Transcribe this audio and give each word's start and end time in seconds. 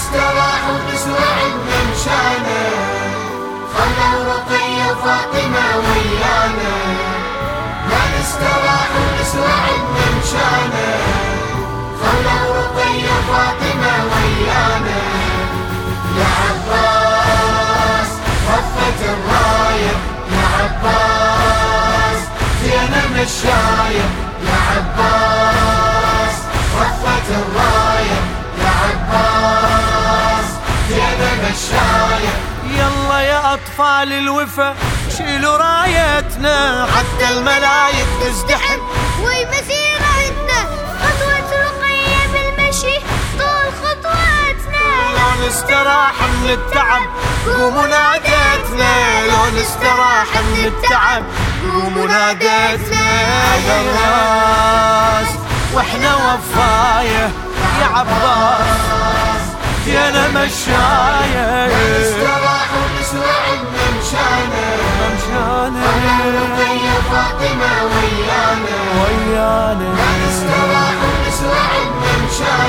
نسرع 0.00 1.36
نمشانا 1.68 2.62
خلوا 3.74 4.34
رقية 4.34 4.94
فاطمة 5.04 5.66
ويانا. 5.76 6.76
ما 7.88 8.02
نستراح 8.20 8.88
ونسرع 8.96 9.64
نمشانا 9.96 10.90
خلوا 12.02 12.56
رقية 12.60 13.14
فاطمة 13.28 13.94
ويانا. 14.12 15.00
يا 16.18 16.30
عباس 16.44 18.10
رفت 18.48 19.00
الراية. 19.04 19.96
يا 20.32 20.46
عباس 20.60 22.20
زينة 22.62 23.02
مشاية 23.12 24.08
يا 24.46 24.58
عباس. 24.70 25.19
يلا 32.64 33.20
يا 33.20 33.54
أطفال 33.54 34.12
الوفا 34.12 34.74
شيلوا 35.16 35.56
رايتنا. 35.56 36.86
حتى 36.96 37.28
الملايك 37.28 38.06
تزدحم. 38.20 38.78
ومسيرتنا 39.20 40.60
خطوة 41.02 41.50
رقية 41.50 42.26
بالمشي. 42.32 42.98
طول 43.38 43.72
خطواتنا. 43.82 44.84
لو 45.16 45.46
نستراح 45.46 46.14
من 46.22 46.50
التعب. 46.50 47.02
قوموا 47.46 47.86
ناديتنا 47.86 49.26
لو 49.26 49.60
نستراح 49.60 50.28
من 50.36 50.64
التعب. 50.64 51.24
قوموا 51.72 52.06
ناديتنا 52.06 53.10
يا 53.66 53.80
الراس 53.80 55.30
وإحنا 55.74 56.16
وفاية. 56.16 57.30
يا 57.80 57.86
عباس. 57.86 59.49
يا 59.86 60.28
مشاية 60.28 61.66
نستراح 61.66 62.68
ونسرع 62.80 63.44
نمشانا 63.74 64.66
مشانا. 65.14 65.86
رقية 66.36 66.96
فاطمة 67.10 67.72
ويانا. 67.84 68.76
ويانا. 69.00 69.90
نستراح 70.26 70.94
نمشانا 72.02 72.59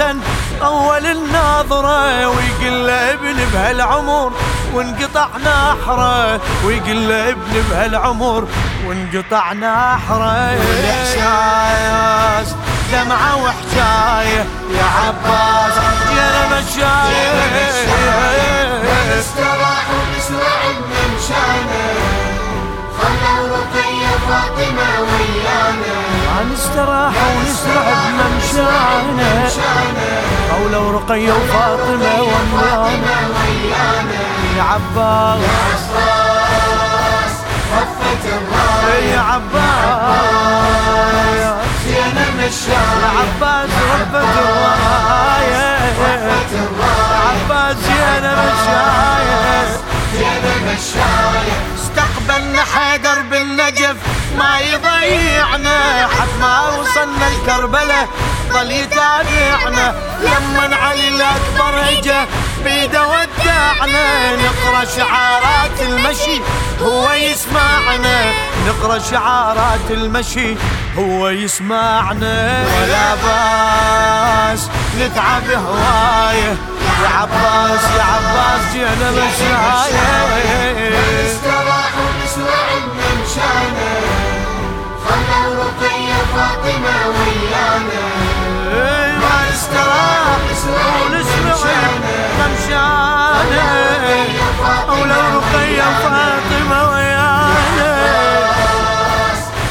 الحسن 0.00 0.20
اول 0.62 1.06
الناظرة 1.06 2.28
ويقول 2.28 2.86
له 2.86 3.12
ابن 3.12 3.36
بهالعمر 3.52 4.32
وانقطع 4.74 5.28
نحره 5.36 6.40
ويقول 6.64 7.08
له 7.08 7.28
ابن 7.28 7.62
بهالعمر 7.70 8.48
وانقطع 8.86 9.52
نحره 9.52 10.56
الاحساس 10.80 12.54
دمعة 12.92 13.36
وحكاية 13.44 14.46
يا 14.78 14.84
عباس 14.84 15.74
يا 16.16 16.48
مشاية 16.52 17.30
نستراح 19.18 19.86
ونسرع 19.90 20.60
نمشانا 20.90 21.86
خلوا 23.00 23.48
رقية 23.56 24.12
فاطمة 24.28 24.90
ويانا. 25.00 26.00
نستراح 26.52 27.14
ونسرع 27.36 27.86
بممشانا 28.04 29.19
مشانا 29.50 30.10
أو 30.54 30.68
لو 30.68 30.90
رقية 30.90 31.32
وفاطمة 31.32 32.22
وميانا 32.22 32.60
فاطمة 32.60 33.16
ويانا 33.28 34.22
يا 34.56 34.62
عباس. 34.62 35.40
عباس 35.90 37.34
رفت 37.76 38.24
الراية 38.24 39.14
يا 39.14 39.20
عباس. 39.20 39.60
زينة 41.84 42.20
يا 42.20 42.30
مشاية 42.38 43.06
عباس 43.18 43.70
رفت 43.92 44.14
الراية. 44.14 45.50
يا 45.50 45.78
الراية 45.88 46.68
عباس 47.30 47.82
يا 47.88 48.12
مشاية 48.20 49.40
زينة 50.14 50.54
مشاية 50.66 51.56
استقبلنا 51.74 52.62
حيدر 52.74 53.18
بالنجف 53.30 53.96
ما 54.38 54.60
يضيعنا. 54.60 55.78
حد 56.06 56.32
ما 56.40 56.54
وصلنا 56.68 57.26
الكربلة. 57.28 58.06
ظل 58.52 58.70
يتابعنا 58.70 59.94
لما 60.20 60.76
علي 60.76 61.08
الأكبر 61.08 61.88
اجا 61.88 62.26
بيده 62.64 63.02
ودعنا. 63.06 64.36
نقرأ 64.36 64.84
شعارات 64.96 65.80
المشي 65.80 66.40
هو 66.82 67.12
يسمعنا. 67.12 68.32
نقرأ 68.66 68.98
شعارات 69.10 69.90
المشي 69.90 70.56
هو 70.98 71.28
يسمعنا. 71.28 72.64
ولا 72.76 73.14
بأس 73.14 74.68
نتعب 75.00 75.50
هواية. 75.50 76.56
يا 77.02 77.08
عباس 77.08 77.84
يا 77.98 78.02
عباس 78.02 78.72
جينا 78.72 79.10
مشايه 79.10 79.49
ولو 94.92 95.20
رقية 95.38 95.82
فاطمة 96.02 96.80
ويانا 96.90 97.92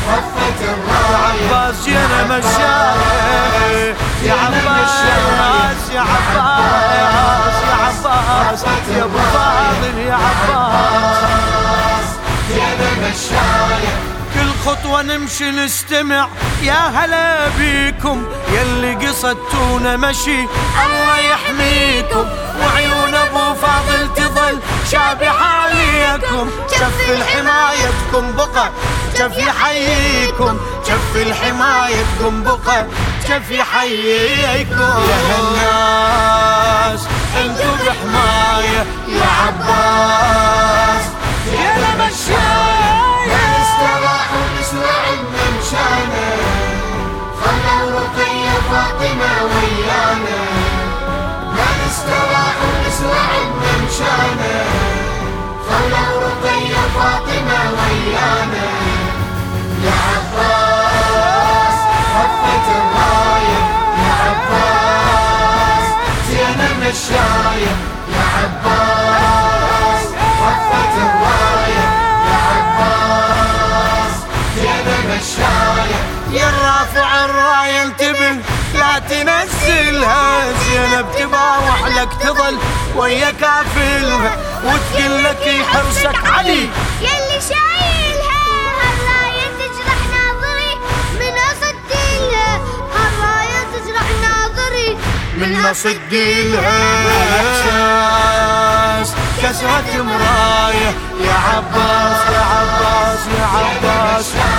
رفت 0.10 0.60
الراية 0.62 1.18
عباس 1.56 1.86
جينا 1.86 2.22
مشاية 2.24 3.96
يا 4.24 4.34
عباس 4.34 4.96
يا 5.06 5.16
عباس 5.28 5.82
يا 5.94 6.02
عباس. 6.02 7.60
يا 8.98 9.04
أبو 9.04 9.18
فاضل 9.34 9.98
يا 9.98 10.14
عباس. 10.14 12.08
زينة 12.50 12.92
مشاية 13.10 13.96
كل 14.04 14.09
خطوة 14.70 15.02
نمشي 15.02 15.52
نستمع. 15.52 16.28
يا 16.64 16.74
هلا 16.74 17.48
بيكم 17.58 18.26
يلي 18.54 18.96
قصدتونا 18.96 19.98
مشي. 19.98 20.40
الله 20.86 21.18
يحميكم 21.18 22.26
وعيون 22.62 23.16
أبو 23.16 23.54
فاضل 23.54 24.14
تظل 24.16 24.60
شابحة 24.92 25.46
عليكم. 25.46 26.50
شف 26.72 27.10
الحمايتكم 27.10 28.32
بقى 28.38 28.70
شف 29.18 29.38
يحييكم. 29.38 30.60
شف 30.88 31.16
الحمايتكم 31.16 32.44
بقى 32.44 32.86
شف 33.28 33.52
يحييكم. 33.52 34.94
يا 35.10 35.20
هالناس 35.30 37.02
انتو 37.38 37.72
بحماية 37.86 38.86
يا 39.08 39.30
عباس. 39.42 40.09
shining. 54.00 54.60
دافع 76.94 77.26
الراية 77.26 77.84
انتبه 77.84 78.32
لا 78.74 79.00
تنزلها. 79.00 80.52
زينب 80.52 81.06
تباوح 81.20 81.88
لك 81.88 82.14
تظل 82.14 82.58
ويا 82.96 83.32
كافلها. 83.32 84.38
وتقول 84.64 85.24
لك 85.24 85.66
حرصك 85.74 86.26
علي. 86.26 86.70
يلي 87.02 87.40
شايلها 87.50 88.46
هالراية 88.80 89.48
تجرح 89.60 90.00
ناظري. 90.14 90.74
من 91.20 91.34
أصد 91.52 91.92
لها 91.92 92.60
هالراية 92.96 93.62
تجرح 93.74 94.08
ناظري. 94.22 94.98
من 95.38 95.66
أصد 95.66 96.14
لها 96.14 96.80
كسرة 99.44 100.04
مراية. 100.04 100.94
يا 101.22 101.34
عباس 101.34 102.22
يا 102.34 102.44
عباس 102.54 103.20
يا 103.40 103.46
عباس, 103.46 104.34
يا 104.36 104.44
عباس. 104.44 104.59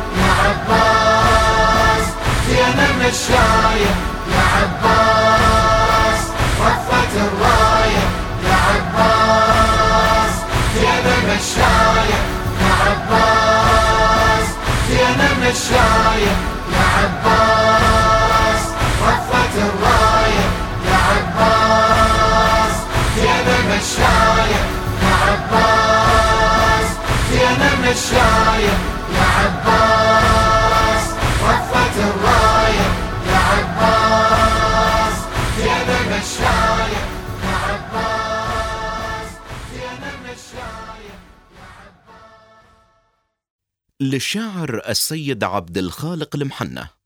Yugoslavia 15.51 16.50
للشاعر 44.01 44.81
السيد 44.89 45.43
عبد 45.43 45.77
الخالق 45.77 46.35
المحنة. 46.35 47.00